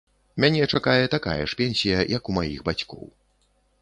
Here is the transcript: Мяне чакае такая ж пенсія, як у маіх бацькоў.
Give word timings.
Мяне 0.43 0.69
чакае 0.77 1.03
такая 1.15 1.37
ж 1.51 1.59
пенсія, 1.59 1.99
як 2.17 2.23
у 2.33 2.35
маіх 2.39 2.65
бацькоў. 2.71 3.05